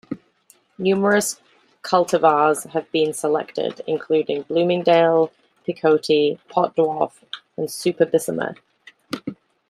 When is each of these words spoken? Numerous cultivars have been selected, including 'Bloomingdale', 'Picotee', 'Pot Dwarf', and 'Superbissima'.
Numerous 0.79 1.39
cultivars 1.83 2.67
have 2.71 2.91
been 2.91 3.13
selected, 3.13 3.81
including 3.85 4.41
'Bloomingdale', 4.41 5.31
'Picotee', 5.63 6.39
'Pot 6.49 6.75
Dwarf', 6.75 7.21
and 7.55 7.67
'Superbissima'. 7.67 8.55